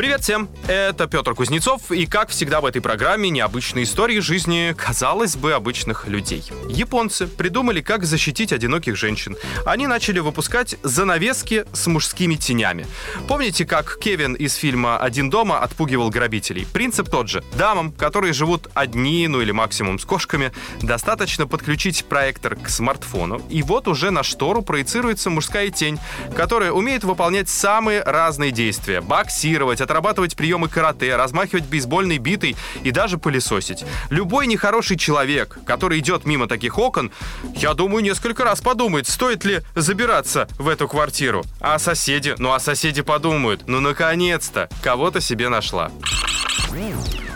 [0.00, 5.36] Привет всем, это Петр Кузнецов, и как всегда в этой программе необычные истории жизни, казалось
[5.36, 6.42] бы, обычных людей.
[6.70, 9.36] Японцы придумали, как защитить одиноких женщин.
[9.66, 12.86] Они начали выпускать занавески с мужскими тенями.
[13.28, 16.66] Помните, как Кевин из фильма «Один дома» отпугивал грабителей?
[16.72, 17.44] Принцип тот же.
[17.58, 23.62] Дамам, которые живут одни, ну или максимум с кошками, достаточно подключить проектор к смартфону, и
[23.62, 26.00] вот уже на штору проецируется мужская тень,
[26.34, 29.02] которая умеет выполнять самые разные действия.
[29.02, 33.84] Боксировать, отрабатывать приемы карате, размахивать бейсбольной битой и даже пылесосить.
[34.08, 37.10] Любой нехороший человек, который идет мимо таких окон,
[37.56, 41.44] я думаю, несколько раз подумает, стоит ли забираться в эту квартиру.
[41.60, 42.36] А соседи?
[42.38, 45.90] Ну а соседи подумают, ну наконец-то, кого-то себе нашла.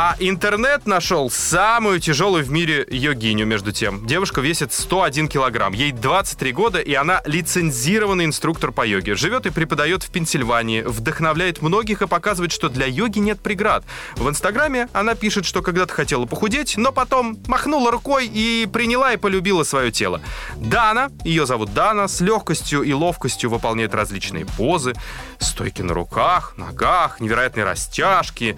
[0.00, 4.06] А интернет нашел самую тяжелую в мире йогиню, между тем.
[4.06, 5.72] Девушка весит 101 килограмм.
[5.72, 9.16] Ей 23 года, и она лицензированный инструктор по йоге.
[9.16, 13.82] Живет и преподает в Пенсильвании, вдохновляет многих и показывает, что для йоги нет преград.
[14.14, 19.16] В Инстаграме она пишет, что когда-то хотела похудеть, но потом махнула рукой и приняла и
[19.16, 20.20] полюбила свое тело.
[20.54, 24.94] Дана, ее зовут Дана, с легкостью и ловкостью выполняет различные позы,
[25.40, 28.56] стойки на руках, ногах, невероятные растяжки,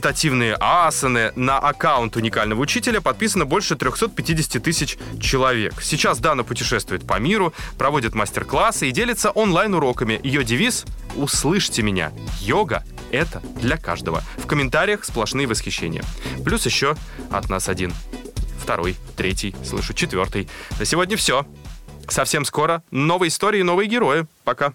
[0.00, 1.30] медитативные асаны.
[1.36, 5.74] На аккаунт уникального учителя подписано больше 350 тысяч человек.
[5.82, 10.18] Сейчас Дана путешествует по миру, проводит мастер-классы и делится онлайн-уроками.
[10.22, 12.12] Ее девиз «Услышьте меня.
[12.40, 14.22] Йога— это для каждого».
[14.38, 16.02] В комментариях сплошные восхищения.
[16.44, 16.96] Плюс еще
[17.30, 17.92] от нас один.
[18.62, 20.48] Второй, третий, слышу, четвертый.
[20.78, 21.44] На сегодня все.
[22.08, 24.26] Совсем скоро новые истории, новые герои.
[24.44, 24.72] Пока.